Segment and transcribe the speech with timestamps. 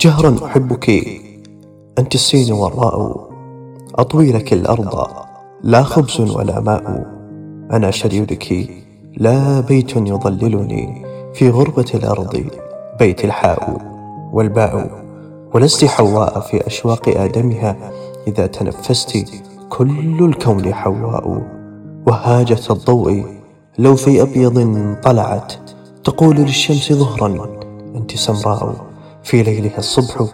[0.00, 0.90] جهرا أحبك.
[1.98, 3.28] أنت السين والراء.
[3.94, 5.06] أطوي لك الأرض.
[5.62, 7.06] لا خبز ولا ماء.
[7.72, 8.70] أنا شريدك.
[9.16, 11.04] لا بيت يظللني
[11.34, 12.44] في غربة الأرض
[12.98, 13.80] بيت الحاء
[14.32, 14.90] والباء.
[15.54, 17.76] ولست حواء في أشواق آدمها.
[18.26, 19.24] إذا تنفست
[19.68, 21.42] كل الكون حواء.
[22.06, 23.24] وهاجة الضوء
[23.78, 25.52] لو في أبيض طلعت
[26.04, 27.60] تقول للشمس ظهرا.
[27.96, 28.93] أنت سمراء.
[29.24, 30.26] في ليلها الصبح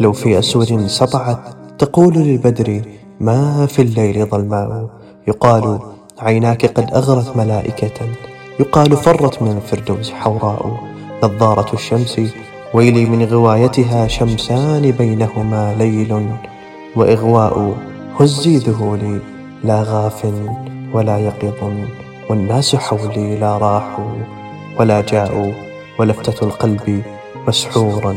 [0.00, 1.38] لو في أسود سطعت
[1.78, 2.82] تقول للبدر
[3.20, 4.90] ما في الليل ظلماء
[5.28, 5.78] يقال
[6.18, 8.08] عيناك قد أغرت ملائكة.
[8.60, 10.80] يقال فرت من الفردوس حوراء.
[11.22, 12.20] نظارة الشمس
[12.74, 16.28] ويلي من غوايتها شمسان بينهما ليل.
[16.96, 17.74] وإغواء
[18.20, 19.20] هزي ذهولي
[19.64, 20.26] لا غاف
[20.94, 21.72] ولا يقظ
[22.30, 24.14] والناس حولي لا راحوا
[24.80, 25.52] ولا جاءوا
[25.98, 27.02] ولفتة القلب
[27.48, 28.16] مسحورا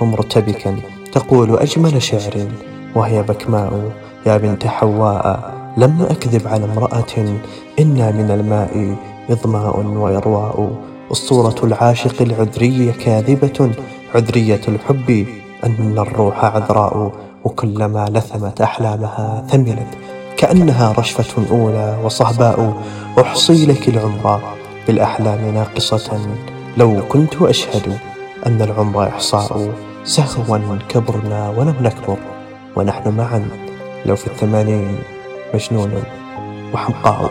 [0.00, 0.76] ومرتبكا
[1.12, 2.48] تقول أجمل شعر
[2.94, 3.92] وهي بكماء.
[4.26, 7.14] يا بنت حواء لم أكذب على امرأة
[7.80, 8.96] إنا من الماء
[9.30, 10.70] إظماء وإرواء.
[11.12, 13.70] أسطورة العاشق العذري كاذبة
[14.14, 15.26] عذرية الحب
[15.64, 17.12] أن الروح عذراء.
[17.44, 19.86] وكلما لثمت أحلامها ثملت
[20.36, 22.82] كأنها رشفة أولى وصهباء.
[23.20, 24.40] أحصي لك العمر
[24.86, 26.20] بالأحلام ناقصة
[26.76, 27.98] لو كنت أشهد.
[28.46, 29.74] أن العمر إحصاء.
[30.04, 32.18] سهوا كبرنا ولم نكبر
[32.76, 33.48] ونحن معا.
[34.06, 34.98] لو في الثمانين
[35.54, 36.02] مجنون
[36.74, 37.30] وحمقاء.